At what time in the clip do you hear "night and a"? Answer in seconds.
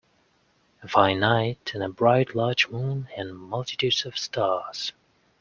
1.19-1.87